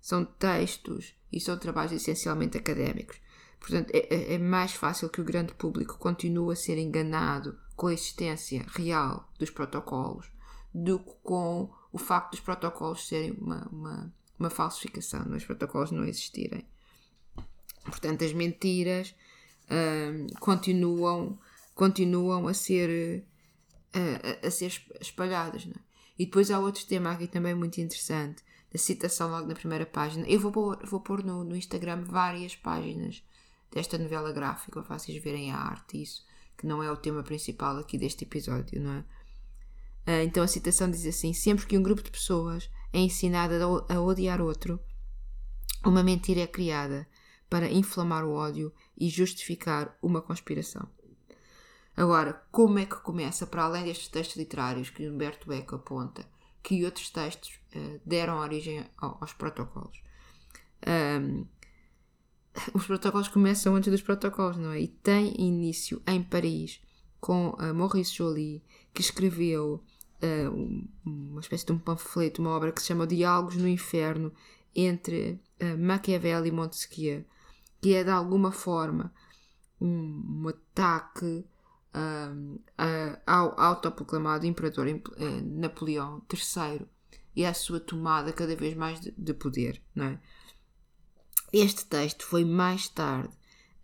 são 0.00 0.24
textos 0.24 1.14
e 1.32 1.40
são 1.40 1.58
trabalhos 1.58 1.92
essencialmente 1.92 2.56
académicos. 2.56 3.20
Portanto, 3.60 3.90
é, 3.92 4.14
é, 4.14 4.34
é 4.34 4.38
mais 4.38 4.72
fácil 4.72 5.08
que 5.08 5.20
o 5.20 5.24
grande 5.24 5.52
público 5.54 5.98
continue 5.98 6.52
a 6.52 6.56
ser 6.56 6.78
enganado 6.78 7.58
com 7.76 7.88
a 7.88 7.92
existência 7.92 8.64
real 8.74 9.28
dos 9.38 9.50
protocolos 9.50 10.30
do 10.74 10.98
que 10.98 11.12
com 11.22 11.70
o 11.92 11.98
facto 11.98 12.32
dos 12.32 12.40
protocolos 12.40 13.06
serem 13.06 13.32
uma, 13.32 13.66
uma, 13.68 14.14
uma 14.38 14.50
falsificação, 14.50 15.26
os 15.34 15.44
protocolos 15.44 15.90
não 15.90 16.04
existirem. 16.04 16.66
Portanto, 17.84 18.24
as 18.24 18.32
mentiras 18.32 19.14
hum, 19.70 20.26
continuam, 20.40 21.38
continuam 21.74 22.46
a 22.46 22.54
ser, 22.54 23.24
a, 23.92 24.46
a 24.46 24.50
ser 24.50 24.72
espalhadas. 25.00 25.66
É? 25.66 25.80
E 26.18 26.26
depois 26.26 26.50
há 26.50 26.58
outro 26.58 26.84
tema 26.86 27.12
aqui 27.12 27.26
também 27.26 27.54
muito 27.54 27.80
interessante, 27.80 28.42
da 28.70 28.78
citação 28.78 29.30
logo 29.30 29.46
na 29.46 29.54
primeira 29.54 29.86
página. 29.86 30.26
Eu 30.28 30.40
vou 30.40 30.52
pôr, 30.52 30.78
vou 30.84 31.00
pôr 31.00 31.24
no, 31.24 31.42
no 31.42 31.56
Instagram 31.56 32.02
várias 32.04 32.54
páginas 32.54 33.22
desta 33.70 33.98
novela 33.98 34.32
gráfica 34.32 34.82
para 34.82 34.98
vocês 34.98 35.22
verem 35.22 35.52
a 35.52 35.58
arte, 35.58 36.02
isso, 36.02 36.24
que 36.56 36.66
não 36.66 36.82
é 36.82 36.90
o 36.90 36.96
tema 36.96 37.22
principal 37.22 37.76
aqui 37.76 37.96
deste 37.98 38.24
episódio, 38.24 38.80
não 38.80 38.92
é? 38.92 39.04
Ah, 40.06 40.24
então 40.24 40.42
a 40.42 40.48
citação 40.48 40.90
diz 40.90 41.06
assim: 41.06 41.32
Sempre 41.32 41.66
que 41.66 41.76
um 41.76 41.82
grupo 41.82 42.02
de 42.02 42.10
pessoas 42.10 42.70
é 42.92 42.98
ensinado 42.98 43.54
a 43.88 44.00
odiar 44.00 44.40
outro, 44.40 44.80
uma 45.84 46.02
mentira 46.02 46.40
é 46.40 46.46
criada 46.46 47.06
para 47.48 47.70
inflamar 47.70 48.24
o 48.24 48.32
ódio 48.32 48.72
e 48.96 49.08
justificar 49.08 49.96
uma 50.02 50.20
conspiração. 50.20 50.88
Agora, 51.96 52.42
como 52.50 52.78
é 52.78 52.86
que 52.86 52.96
começa, 52.96 53.46
para 53.46 53.64
além 53.64 53.84
destes 53.84 54.08
textos 54.08 54.36
literários 54.36 54.88
que 54.88 55.08
Humberto 55.08 55.52
Eco 55.52 55.74
aponta, 55.74 56.24
que 56.62 56.84
outros 56.84 57.10
textos 57.10 57.58
uh, 57.74 58.00
deram 58.06 58.38
origem 58.38 58.86
aos 58.96 59.32
protocolos? 59.32 60.00
Um, 60.86 61.44
os 62.74 62.86
protocolos 62.86 63.28
começam 63.28 63.74
antes 63.74 63.90
dos 63.90 64.02
protocolos, 64.02 64.56
não 64.56 64.72
é? 64.72 64.80
E 64.80 64.88
tem 64.88 65.34
início 65.40 66.02
em 66.06 66.22
Paris 66.22 66.80
com 67.20 67.50
uh, 67.50 67.74
Maurice 67.74 68.14
Joly, 68.14 68.62
que 68.92 69.00
escreveu 69.00 69.82
uh, 70.22 70.88
uma 71.04 71.40
espécie 71.40 71.66
de 71.66 71.72
um 71.72 71.78
panfleto, 71.78 72.40
uma 72.40 72.50
obra 72.50 72.72
que 72.72 72.80
se 72.80 72.88
chama 72.88 73.06
Diálogos 73.06 73.56
no 73.56 73.68
Inferno 73.68 74.32
entre 74.74 75.40
uh, 75.60 75.78
Maquiavel 75.78 76.46
e 76.46 76.50
Montesquieu, 76.50 77.24
que 77.80 77.94
é 77.94 78.04
de 78.04 78.10
alguma 78.10 78.52
forma 78.52 79.12
um, 79.80 80.42
um 80.44 80.48
ataque 80.48 81.44
uh, 81.94 82.60
ao 83.26 83.58
autoproclamado 83.60 84.46
Imperador 84.46 84.86
Napoleão 85.44 86.22
III 86.32 86.86
e 87.34 87.44
à 87.44 87.54
sua 87.54 87.78
tomada 87.78 88.32
cada 88.32 88.56
vez 88.56 88.74
mais 88.74 89.00
de, 89.00 89.12
de 89.16 89.34
poder. 89.34 89.80
Não 89.94 90.06
é? 90.06 90.20
Este 91.52 91.84
texto 91.84 92.24
foi 92.24 92.44
mais 92.44 92.88
tarde 92.88 93.32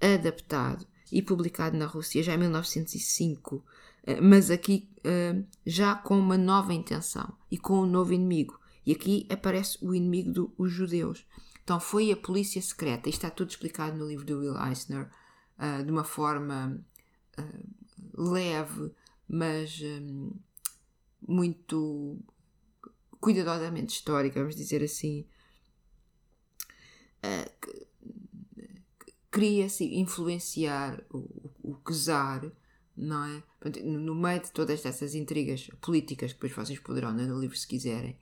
adaptado 0.00 0.86
e 1.10 1.22
publicado 1.22 1.76
na 1.76 1.86
Rússia 1.86 2.22
já 2.22 2.34
em 2.34 2.38
1905 2.38 3.64
eh, 4.06 4.20
mas 4.20 4.50
aqui 4.50 4.88
uh, 4.98 5.44
já 5.64 5.94
com 5.94 6.18
uma 6.18 6.36
nova 6.36 6.72
intenção 6.74 7.32
e 7.50 7.58
com 7.58 7.80
um 7.80 7.86
novo 7.86 8.12
inimigo. 8.12 8.60
E 8.86 8.92
aqui 8.92 9.26
aparece 9.30 9.78
o 9.80 9.94
inimigo 9.94 10.30
dos 10.30 10.70
judeus. 10.70 11.26
Então 11.62 11.80
foi 11.80 12.12
a 12.12 12.16
polícia 12.16 12.60
secreta, 12.60 13.08
isto 13.08 13.24
está 13.24 13.30
tudo 13.30 13.48
explicado 13.48 13.96
no 13.96 14.06
livro 14.06 14.26
do 14.26 14.40
Will 14.40 14.58
Eisner, 14.62 15.10
uh, 15.58 15.82
de 15.82 15.90
uma 15.90 16.04
forma 16.04 16.78
leve, 18.16 18.92
mas 19.28 19.82
muito 21.26 22.16
cuidadosamente 23.18 23.94
histórica, 23.94 24.38
vamos 24.38 24.54
dizer 24.54 24.84
assim. 24.84 25.26
Queria-se 29.30 29.84
influenciar 29.96 31.02
o, 31.12 31.50
o, 31.62 31.74
czar 31.92 32.52
não 32.96 33.24
é? 33.24 33.42
No 33.82 34.14
meio 34.14 34.40
de 34.40 34.52
todas 34.52 34.86
essas 34.86 35.14
intrigas 35.14 35.68
políticas, 35.80 36.32
que 36.32 36.38
depois 36.38 36.52
vocês 36.52 36.78
poderão 36.78 37.14
ler 37.14 37.26
no 37.26 37.40
livro 37.40 37.56
se 37.56 37.66
quiserem, 37.66 38.16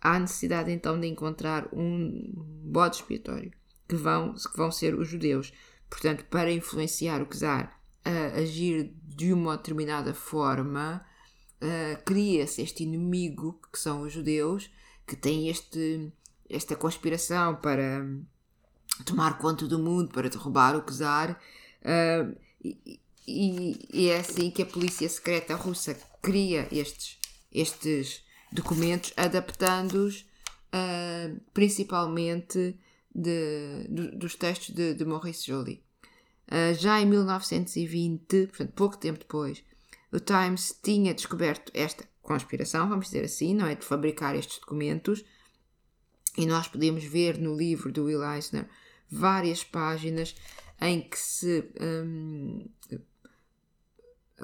há 0.00 0.18
necessidade 0.18 0.70
então 0.72 0.98
de 0.98 1.06
encontrar 1.06 1.68
um 1.72 2.32
bode 2.64 2.96
expiatório, 2.96 3.52
que 3.88 3.94
vão, 3.94 4.34
que 4.34 4.56
vão 4.56 4.72
ser 4.72 4.94
os 4.94 5.08
judeus. 5.08 5.52
Portanto, 5.88 6.24
para 6.24 6.50
influenciar 6.50 7.22
o 7.22 7.26
czar 7.26 7.80
a 8.04 8.38
agir 8.38 8.92
de 9.04 9.32
uma 9.32 9.56
determinada 9.56 10.12
forma, 10.12 11.04
uh, 11.62 12.04
cria-se 12.04 12.62
este 12.62 12.82
inimigo, 12.82 13.60
que 13.72 13.78
são 13.78 14.02
os 14.02 14.12
judeus, 14.12 14.70
que 15.06 15.16
tem 15.16 15.48
este, 15.48 16.12
esta 16.48 16.74
conspiração 16.74 17.56
para 17.56 18.04
tomar 19.04 19.38
conta 19.38 19.66
do 19.66 19.78
mundo, 19.78 20.12
para 20.12 20.28
derrubar 20.28 20.76
o 20.76 20.82
czar. 20.82 21.40
Uh, 21.82 22.36
e, 23.26 23.88
e, 23.92 24.08
é 24.08 24.18
assim 24.18 24.50
que 24.50 24.62
a 24.62 24.66
polícia 24.66 25.08
secreta 25.08 25.54
russa 25.56 25.94
cria 26.22 26.68
estes, 26.70 27.18
estes 27.52 28.24
documentos, 28.52 29.12
adaptando-os 29.16 30.20
uh, 30.72 31.40
principalmente 31.52 32.78
de, 33.14 33.86
dos 34.14 34.36
textos 34.36 34.74
de, 34.74 34.94
de 34.94 35.04
Maurice 35.04 35.46
Joly. 35.46 35.82
Uh, 36.48 36.74
já 36.74 37.00
em 37.00 37.06
1920, 37.06 38.46
portanto, 38.46 38.72
pouco 38.74 38.96
tempo 38.96 39.18
depois, 39.18 39.64
o 40.12 40.20
Times 40.20 40.78
tinha 40.82 41.12
descoberto 41.12 41.72
esta 41.74 42.04
conspiração, 42.22 42.88
vamos 42.88 43.06
dizer 43.06 43.24
assim, 43.24 43.54
não 43.54 43.66
é? 43.66 43.74
De 43.74 43.84
fabricar 43.84 44.36
estes 44.36 44.58
documentos. 44.58 45.24
E 46.36 46.44
nós 46.44 46.68
podemos 46.68 47.02
ver 47.02 47.38
no 47.38 47.56
livro 47.56 47.90
do 47.90 48.04
Will 48.04 48.22
Eisner 48.22 48.68
várias 49.10 49.64
páginas 49.64 50.34
em 50.80 51.00
que 51.00 51.18
se 51.18 51.70
um, 51.80 52.68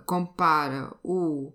compara 0.06 0.94
o, 1.02 1.52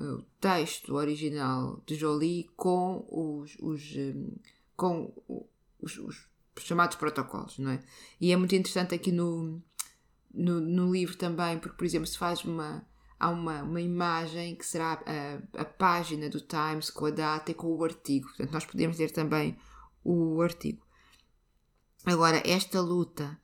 o 0.00 0.22
texto 0.40 0.94
original 0.94 1.82
de 1.86 1.94
Jolie 1.94 2.48
com 2.56 3.06
os, 3.10 3.56
os 3.60 3.96
hum, 3.96 4.36
com 4.76 5.12
os, 5.78 5.98
os, 5.98 6.30
chamados 6.58 6.96
protocolos, 6.96 7.58
não 7.58 7.72
é? 7.72 7.80
E 8.20 8.32
é 8.32 8.36
muito 8.36 8.54
interessante 8.54 8.94
aqui 8.94 9.12
no, 9.12 9.62
no, 10.32 10.60
no, 10.60 10.92
livro 10.92 11.16
também, 11.16 11.58
porque, 11.58 11.76
por 11.76 11.84
exemplo, 11.84 12.06
se 12.06 12.16
faz 12.18 12.44
uma. 12.44 12.86
Há 13.18 13.28
uma, 13.28 13.62
uma 13.62 13.80
imagem 13.82 14.56
que 14.56 14.64
será 14.64 15.02
a, 15.04 15.60
a 15.60 15.64
página 15.66 16.30
do 16.30 16.40
Times 16.40 16.88
com 16.88 17.04
a 17.04 17.10
data 17.10 17.50
e 17.50 17.54
com 17.54 17.66
o 17.66 17.84
artigo. 17.84 18.26
Portanto, 18.28 18.50
nós 18.50 18.64
podemos 18.64 18.98
ler 18.98 19.10
também 19.10 19.58
o 20.02 20.40
artigo. 20.40 20.82
Agora, 22.04 22.42
esta 22.46 22.80
luta 22.80 23.38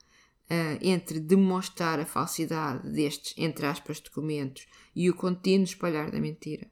uh, 0.51 0.79
entre 0.81 1.21
demonstrar 1.21 2.01
a 2.01 2.07
falsidade 2.07 2.89
destes, 2.91 3.35
entre 3.37 3.67
aspas, 3.67 4.01
documentos 4.01 4.67
e 4.95 5.11
o 5.11 5.15
contínuo 5.15 5.65
espalhar 5.65 6.11
da 6.11 6.21
mentira. 6.21 6.67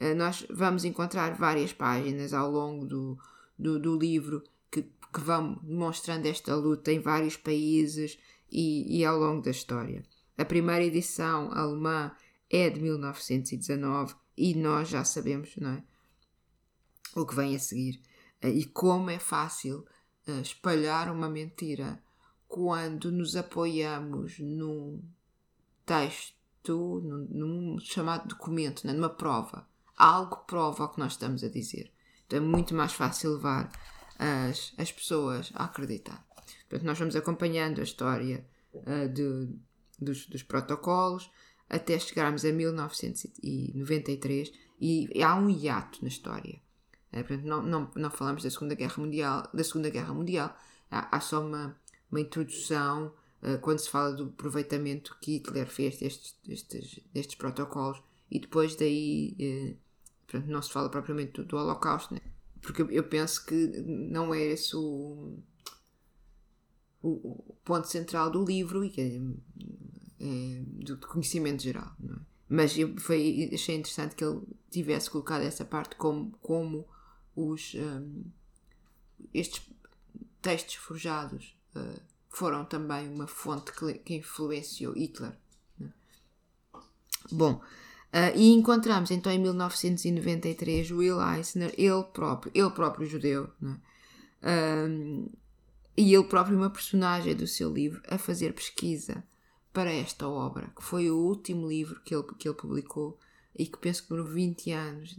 Uh, 0.00 0.14
nós 0.14 0.46
vamos 0.50 0.84
encontrar 0.84 1.36
várias 1.36 1.72
páginas 1.72 2.32
ao 2.32 2.50
longo 2.50 2.86
do, 2.86 3.18
do, 3.58 3.78
do 3.78 3.98
livro 3.98 4.42
que, 4.70 4.82
que, 4.82 5.20
vão 5.20 5.60
demonstrando 5.62 6.26
esta 6.26 6.54
luta 6.54 6.92
em 6.92 7.00
vários 7.00 7.36
países 7.36 8.18
e, 8.50 8.98
e 8.98 9.04
ao 9.04 9.18
longo 9.18 9.42
da 9.42 9.50
história. 9.50 10.02
A 10.36 10.44
primeira 10.44 10.84
edição 10.84 11.50
alemã 11.52 12.12
é 12.48 12.70
de 12.70 12.80
1919 12.80 14.14
e 14.36 14.54
nós 14.54 14.88
já 14.88 15.04
sabemos, 15.04 15.56
não 15.56 15.70
é? 15.70 15.82
O 17.14 17.26
que 17.26 17.34
vem 17.34 17.54
a 17.54 17.58
seguir. 17.58 18.00
Uh, 18.42 18.48
e 18.48 18.64
como 18.64 19.10
é 19.10 19.18
fácil 19.18 19.84
espalhar 20.42 21.10
uma 21.10 21.28
mentira 21.28 22.02
quando 22.46 23.12
nos 23.12 23.36
apoiamos 23.36 24.38
num 24.38 25.02
texto, 25.84 27.00
num, 27.02 27.28
num 27.30 27.78
chamado 27.78 28.28
documento, 28.28 28.86
né? 28.86 28.92
numa 28.92 29.10
prova. 29.10 29.66
Algo 29.96 30.36
prova 30.46 30.84
o 30.84 30.88
que 30.88 30.98
nós 30.98 31.12
estamos 31.12 31.44
a 31.44 31.48
dizer. 31.48 31.92
Então 32.26 32.38
é 32.38 32.42
muito 32.42 32.74
mais 32.74 32.92
fácil 32.92 33.34
levar 33.34 33.70
as, 34.18 34.74
as 34.76 34.92
pessoas 34.92 35.50
a 35.54 35.64
acreditar. 35.64 36.26
Portanto, 36.68 36.86
nós 36.86 36.98
vamos 36.98 37.16
acompanhando 37.16 37.80
a 37.80 37.84
história 37.84 38.46
uh, 38.74 39.08
de, 39.08 39.48
dos, 39.98 40.26
dos, 40.26 40.42
protocolos 40.42 41.30
até 41.68 41.98
chegarmos 41.98 42.44
a 42.44 42.52
1993 42.52 44.52
e, 44.80 45.18
e 45.18 45.22
há 45.22 45.34
um 45.34 45.48
hiato 45.48 46.02
na 46.02 46.08
história. 46.08 46.60
Uh, 47.12 47.24
portanto, 47.24 47.44
não, 47.44 47.62
não, 47.62 47.90
não 47.96 48.10
falamos 48.10 48.42
da 48.42 48.50
Segunda 48.50 48.74
Guerra 48.74 48.94
Mundial, 48.98 49.48
da 49.52 49.64
Segunda 49.64 49.90
Guerra 49.90 50.12
Mundial 50.12 50.56
há, 50.90 51.16
há 51.16 51.20
só 51.20 51.44
uma, 51.44 51.76
uma 52.10 52.20
introdução 52.20 53.12
uh, 53.42 53.58
quando 53.60 53.78
se 53.78 53.88
fala 53.88 54.12
do 54.12 54.24
aproveitamento 54.24 55.16
que 55.20 55.36
Hitler 55.36 55.66
fez 55.66 55.98
destes, 55.98 56.36
destes, 56.44 57.00
destes 57.12 57.36
protocolos 57.36 58.02
e 58.30 58.38
depois 58.38 58.76
daí 58.76 59.78
portanto, 60.26 60.50
não 60.50 60.60
se 60.60 60.70
fala 60.70 60.90
propriamente 60.90 61.32
do, 61.32 61.44
do 61.44 61.56
Holocausto, 61.56 62.12
né? 62.12 62.20
porque 62.60 62.82
eu, 62.82 62.90
eu, 62.90 63.04
penso 63.04 63.44
que 63.44 63.54
não 63.82 64.34
é 64.34 64.42
esse 64.42 64.76
o, 64.76 65.38
o, 67.02 67.08
o, 67.08 67.56
ponto 67.64 67.88
central 67.88 68.30
do 68.30 68.44
livro 68.44 68.84
e 68.84 68.92
é, 68.98 69.16
é 70.20 70.62
do 70.84 70.98
conhecimento 70.98 71.62
geral, 71.62 71.92
é? 72.02 72.28
Mas 72.50 72.78
eu 72.78 72.96
foi, 72.98 73.50
achei 73.52 73.76
interessante 73.76 74.14
que 74.14 74.24
ele 74.24 74.40
tivesse 74.70 75.10
colocado 75.10 75.42
essa 75.42 75.66
parte 75.66 75.96
como, 75.96 76.30
como 76.40 76.86
os, 77.38 77.74
um, 77.74 78.24
estes 79.32 79.62
textos 80.42 80.74
forjados 80.74 81.56
uh, 81.76 82.00
foram 82.28 82.64
também 82.64 83.08
uma 83.08 83.26
fonte 83.26 83.72
que, 83.72 83.94
que 83.94 84.14
influenciou 84.16 84.94
Hitler. 84.94 85.32
É? 85.80 85.86
Bom, 87.30 87.60
Uh, 88.10 88.32
e 88.34 88.54
encontramos 88.54 89.10
então 89.10 89.30
em 89.30 89.38
1993 89.38 90.90
Will 90.92 91.20
Eisner, 91.20 91.74
ele 91.76 92.02
próprio, 92.04 92.50
ele 92.54 92.70
próprio 92.70 93.06
judeu, 93.06 93.50
é? 94.42 94.86
um, 94.88 95.28
e 95.94 96.14
ele 96.14 96.24
próprio 96.24 96.56
uma 96.56 96.70
personagem 96.70 97.36
do 97.36 97.46
seu 97.46 97.70
livro, 97.70 98.00
a 98.08 98.16
fazer 98.16 98.54
pesquisa 98.54 99.22
para 99.74 99.92
esta 99.92 100.26
obra, 100.26 100.72
que 100.74 100.82
foi 100.82 101.10
o 101.10 101.18
último 101.18 101.68
livro 101.68 102.00
que 102.00 102.14
ele, 102.14 102.24
que 102.38 102.48
ele 102.48 102.56
publicou 102.56 103.18
e 103.54 103.66
que 103.66 103.76
penso 103.76 104.02
que 104.02 104.08
demorou 104.08 104.32
20 104.32 104.72
anos 104.72 105.14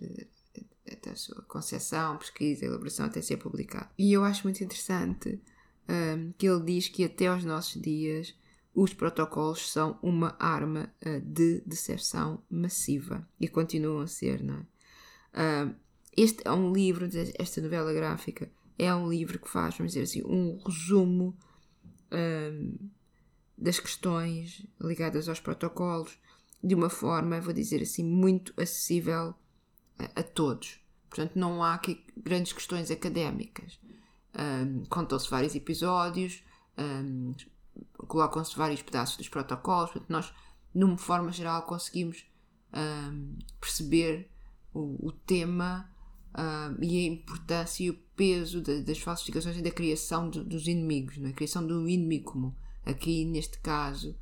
até 0.94 1.12
a 1.12 1.16
sua 1.16 1.42
concepção, 1.44 2.18
pesquisa, 2.18 2.66
elaboração 2.66 3.06
até 3.06 3.22
ser 3.22 3.38
publicado. 3.38 3.90
E 3.98 4.14
eu 4.14 4.24
acho 4.24 4.44
muito 4.44 4.64
interessante 4.64 5.42
um, 5.88 6.32
que 6.38 6.48
ele 6.48 6.64
diz 6.64 6.88
que 6.88 7.04
até 7.04 7.28
aos 7.28 7.44
nossos 7.44 7.82
dias 7.82 8.36
os 8.74 8.94
protocolos 8.94 9.72
são 9.72 9.98
uma 10.02 10.36
arma 10.40 10.94
uh, 11.06 11.20
de 11.22 11.62
decepção 11.66 12.44
massiva 12.50 13.28
e 13.40 13.48
continuam 13.48 14.02
a 14.02 14.08
ser, 14.08 14.44
não 14.44 14.56
é? 14.56 15.66
Uh, 15.66 15.76
este 16.16 16.42
é 16.46 16.52
um 16.52 16.74
livro, 16.74 17.08
esta 17.38 17.62
novela 17.62 17.94
gráfica, 17.94 18.52
é 18.78 18.94
um 18.94 19.10
livro 19.10 19.40
que 19.40 19.50
faz, 19.50 19.78
vamos 19.78 19.94
dizer 19.94 20.04
assim, 20.04 20.24
um 20.26 20.58
resumo 20.66 21.38
uh, 22.12 22.90
das 23.58 23.80
questões 23.80 24.66
ligadas 24.82 25.28
aos 25.28 25.40
protocolos 25.40 26.18
de 26.64 26.76
uma 26.76 26.90
forma, 26.90 27.40
vou 27.42 27.54
dizer 27.54 27.82
assim, 27.82 28.04
muito 28.04 28.54
acessível 28.58 29.34
a, 30.16 30.24
todos. 30.24 30.80
Portanto, 31.10 31.36
não 31.36 31.64
há 31.64 31.74
aqui 31.74 32.06
grandes 32.16 32.54
questões 32.54 32.92
académicas. 32.92 33.80
Um, 34.38 34.84
Contam-se 34.86 35.30
vários 35.30 35.56
episódios, 35.56 36.44
um, 36.78 37.34
colocam-se 38.08 38.56
vários 38.56 38.82
pedaços 38.82 39.18
dos 39.18 39.28
protocolos, 39.28 39.92
portanto, 39.92 40.10
nós, 40.10 40.34
numa 40.74 40.98
forma 40.98 41.32
geral, 41.32 41.64
conseguimos 41.64 42.26
um, 42.74 43.38
perceber 43.60 44.30
o, 44.74 45.08
o 45.08 45.12
tema 45.12 45.90
um, 46.38 46.84
e 46.84 47.00
a 47.00 47.12
importância 47.12 47.84
e 47.84 47.90
o 47.90 48.00
peso 48.16 48.62
de, 48.62 48.84
das 48.84 49.00
falsificações 49.00 49.58
e 49.58 49.62
da 49.62 49.72
criação 49.72 50.30
de, 50.30 50.44
dos 50.44 50.68
inimigos, 50.68 51.18
não 51.18 51.28
é? 51.28 51.32
a 51.32 51.34
criação 51.34 51.66
do 51.66 51.90
inimigo 51.90 52.32
comum. 52.32 52.54
Aqui, 52.86 53.26
neste 53.26 53.60
caso, 53.60 54.16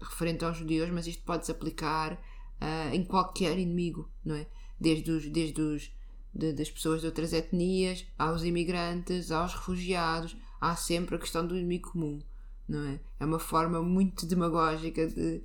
referente 0.00 0.44
aos 0.44 0.56
judeus, 0.56 0.90
mas 0.90 1.06
isto 1.06 1.22
pode-se 1.24 1.50
aplicar 1.50 2.14
uh, 2.14 2.94
em 2.94 3.04
qualquer 3.04 3.58
inimigo, 3.58 4.10
não 4.24 4.34
é? 4.34 4.46
Desde 4.84 5.10
os, 5.10 5.26
desde 5.30 5.60
os 5.60 5.90
de, 6.34 6.52
das 6.52 6.70
pessoas 6.70 7.00
de 7.00 7.06
outras 7.06 7.32
etnias, 7.32 8.06
aos 8.18 8.44
imigrantes, 8.44 9.30
aos 9.30 9.54
refugiados, 9.54 10.36
há 10.60 10.76
sempre 10.76 11.16
a 11.16 11.18
questão 11.18 11.46
do 11.46 11.56
inimigo 11.56 11.90
comum 11.90 12.20
não 12.68 12.84
é? 12.86 13.00
É 13.20 13.24
uma 13.24 13.38
forma 13.38 13.82
muito 13.82 14.26
demagógica 14.26 15.06
de, 15.06 15.42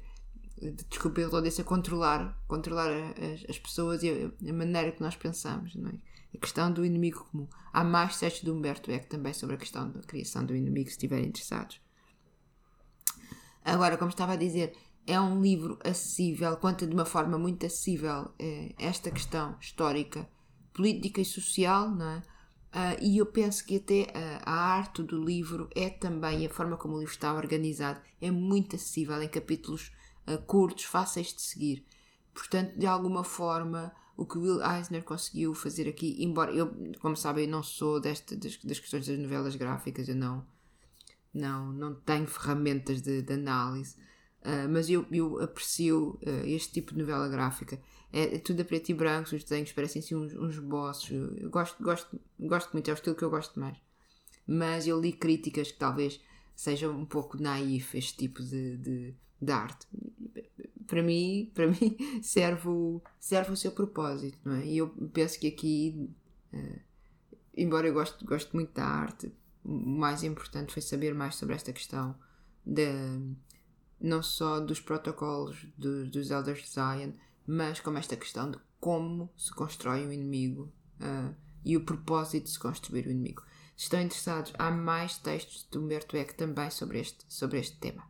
de 0.57 0.83
desculpa 0.89 1.21
a 1.21 1.35
audiência, 1.35 1.63
controlar, 1.63 2.37
controlar 2.47 2.89
as, 2.89 3.49
as 3.49 3.59
pessoas 3.59 4.03
e 4.03 4.09
a, 4.09 4.49
a, 4.49 4.53
maneira 4.53 4.91
que 4.91 5.01
nós 5.01 5.15
pensamos, 5.15 5.75
não 5.75 5.89
é? 5.89 5.93
A 6.33 6.37
questão 6.37 6.71
do 6.71 6.85
inimigo 6.85 7.25
comum. 7.25 7.47
Há 7.73 7.83
mais 7.83 8.19
textos 8.19 8.43
de 8.43 8.51
Humberto 8.51 8.91
Eco 8.91 9.07
também 9.07 9.33
sobre 9.33 9.55
a 9.55 9.59
questão 9.59 9.89
da 9.89 10.01
criação 10.01 10.45
do 10.45 10.55
inimigo, 10.55 10.87
se 10.87 10.93
estiverem 10.93 11.27
interessados. 11.27 11.81
Agora, 13.65 13.97
como 13.97 14.09
estava 14.09 14.33
a 14.33 14.35
dizer, 14.35 14.73
é 15.05 15.19
um 15.19 15.41
livro 15.41 15.79
acessível, 15.83 16.55
conta 16.57 16.85
de 16.85 16.93
uma 16.93 17.05
forma 17.05 17.37
muito 17.37 17.65
acessível 17.65 18.31
é, 18.37 18.73
esta 18.77 19.09
questão 19.09 19.57
histórica, 19.59 20.29
política 20.73 21.21
e 21.21 21.25
social, 21.25 21.89
não 21.89 22.09
é? 22.09 22.23
Uh, 22.69 23.01
e 23.01 23.17
eu 23.17 23.25
penso 23.25 23.65
que 23.65 23.77
até 23.77 24.03
uh, 24.03 24.41
a 24.43 24.53
arte 24.53 25.01
do 25.01 25.19
livro 25.19 25.67
é 25.75 25.89
também, 25.89 26.45
a 26.45 26.49
forma 26.49 26.77
como 26.77 26.95
o 26.95 26.99
livro 26.99 27.13
está 27.13 27.33
organizado, 27.33 27.99
é 28.21 28.29
muito 28.29 28.75
acessível 28.75 29.19
em 29.23 29.27
capítulos 29.27 29.91
uh, 30.27 30.37
curtos, 30.45 30.83
fáceis 30.83 31.33
de 31.33 31.41
seguir. 31.41 31.83
Portanto, 32.31 32.77
de 32.77 32.85
alguma 32.85 33.23
forma, 33.23 33.91
o 34.15 34.23
que 34.23 34.37
Will 34.37 34.61
Eisner 34.61 35.03
conseguiu 35.03 35.55
fazer 35.55 35.89
aqui, 35.89 36.23
embora 36.23 36.51
eu, 36.51 36.71
como 36.99 37.15
sabem, 37.15 37.47
não 37.47 37.63
sou 37.63 37.99
desta, 37.99 38.35
das, 38.35 38.57
das 38.57 38.79
questões 38.79 39.07
das 39.07 39.17
novelas 39.17 39.55
gráficas, 39.55 40.07
eu 40.07 40.15
não, 40.15 40.45
não, 41.33 41.73
não 41.73 41.95
tenho 41.95 42.27
ferramentas 42.27 43.01
de, 43.01 43.23
de 43.23 43.33
análise, 43.33 43.95
mas 44.69 44.89
eu, 44.89 45.05
eu 45.11 45.41
aprecio 45.41 46.17
este 46.45 46.73
tipo 46.73 46.93
de 46.93 46.99
novela 46.99 47.27
gráfica 47.27 47.79
é, 48.11 48.35
é, 48.35 48.39
tudo 48.39 48.61
a 48.61 48.65
preto 48.65 48.89
e 48.89 48.93
branco, 48.93 49.35
os 49.35 49.43
desenhos 49.43 49.71
parecem 49.71 49.99
assim 50.01 50.15
uns, 50.15 50.33
uns 50.33 50.57
bosses. 50.59 51.11
Eu 51.11 51.49
gosto, 51.49 51.81
gosto, 51.81 52.19
gosto 52.39 52.73
muito, 52.73 52.89
é 52.89 52.93
o 52.93 52.95
estilo 52.95 53.15
que 53.15 53.23
eu 53.23 53.29
gosto 53.29 53.59
mais. 53.59 53.77
Mas 54.47 54.87
eu 54.87 54.99
li 54.99 55.13
críticas 55.13 55.71
que 55.71 55.77
talvez 55.77 56.19
sejam 56.55 56.97
um 56.97 57.05
pouco 57.05 57.41
naif 57.41 57.95
este 57.95 58.17
tipo 58.17 58.41
de, 58.43 58.77
de, 58.77 59.15
de 59.39 59.51
arte. 59.51 59.87
Para 60.87 61.03
mim, 61.03 61.51
para 61.53 61.67
mim 61.67 61.97
serve, 62.23 62.67
o, 62.67 63.01
serve 63.19 63.51
o 63.51 63.57
seu 63.57 63.71
propósito, 63.71 64.39
não 64.43 64.55
é? 64.55 64.65
E 64.65 64.79
eu 64.79 64.89
penso 65.13 65.39
que 65.39 65.47
aqui, 65.47 66.09
uh, 66.51 66.79
embora 67.55 67.87
eu 67.87 67.93
goste, 67.93 68.25
goste 68.25 68.55
muito 68.55 68.73
da 68.73 68.85
arte, 68.85 69.31
o 69.63 69.71
mais 69.71 70.23
importante 70.23 70.73
foi 70.73 70.81
saber 70.81 71.13
mais 71.13 71.35
sobre 71.35 71.53
esta 71.53 71.71
questão 71.71 72.17
de, 72.65 72.87
não 73.99 74.23
só 74.23 74.59
dos 74.59 74.79
protocolos 74.79 75.65
dos, 75.77 76.09
dos 76.09 76.31
Elders 76.31 76.63
de 76.63 76.69
Zion, 76.69 77.11
mas 77.45 77.79
como 77.79 77.97
esta 77.97 78.15
questão 78.15 78.51
de 78.51 78.57
como 78.79 79.29
se 79.37 79.53
constrói 79.53 80.05
um 80.05 80.11
inimigo 80.11 80.71
uh, 81.01 81.35
e 81.65 81.75
o 81.75 81.83
propósito 81.83 82.45
de 82.45 82.51
se 82.51 82.59
construir 82.59 83.07
o 83.07 83.11
inimigo. 83.11 83.43
Se 83.75 83.83
estão 83.83 84.01
interessados, 84.01 84.53
há 84.57 84.69
mais 84.71 85.17
textos 85.17 85.67
de 85.69 85.77
Humberto 85.77 86.15
Eco 86.17 86.33
também 86.35 86.69
sobre 86.69 86.99
este, 86.99 87.25
sobre 87.27 87.59
este 87.59 87.77
tema. 87.77 88.03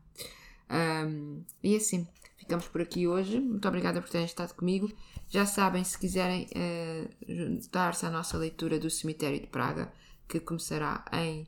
Um, 0.70 1.44
e 1.64 1.76
assim, 1.76 2.08
ficamos 2.38 2.68
por 2.68 2.82
aqui 2.82 3.08
hoje. 3.08 3.40
Muito 3.40 3.68
obrigada 3.68 4.02
por 4.02 4.10
terem 4.10 4.26
estado 4.26 4.54
comigo. 4.54 4.92
Já 5.30 5.46
sabem, 5.46 5.84
se 5.84 5.98
quiserem 5.98 6.48
uh, 6.48 7.16
juntar-se 7.28 8.06
à 8.06 8.10
nossa 8.10 8.38
leitura 8.38 8.80
do 8.80 8.90
Cemitério 8.90 9.40
de 9.40 9.48
Praga, 9.48 9.92
que 10.28 10.40
começará 10.40 11.06
em 11.14 11.48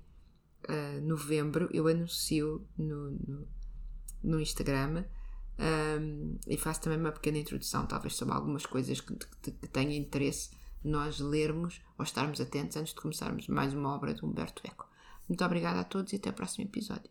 uh, 0.69 1.01
novembro, 1.01 1.67
eu 1.71 1.87
anuncio 1.87 2.65
no, 2.77 3.11
no, 3.11 3.47
no 4.23 4.39
Instagram. 4.39 5.05
Um, 5.59 6.37
e 6.47 6.57
faço 6.57 6.81
também 6.81 6.99
uma 6.99 7.11
pequena 7.11 7.37
introdução, 7.37 7.85
talvez 7.85 8.15
sobre 8.15 8.33
algumas 8.33 8.65
coisas 8.65 8.99
que, 8.99 9.13
que, 9.41 9.51
tenha 9.67 9.95
interesse 9.95 10.49
nós 10.83 11.19
lermos 11.19 11.81
ou 11.97 12.03
estarmos 12.03 12.41
atentos 12.41 12.77
antes 12.77 12.93
de 12.93 12.99
começarmos 12.99 13.47
mais 13.47 13.73
uma 13.73 13.93
obra 13.93 14.13
de 14.13 14.25
Humberto 14.25 14.61
Eco. 14.65 14.87
Muito 15.29 15.45
obrigada 15.45 15.79
a 15.79 15.83
todos 15.83 16.13
e 16.13 16.15
até 16.15 16.29
o 16.29 16.33
próximo 16.33 16.65
episódio. 16.65 17.09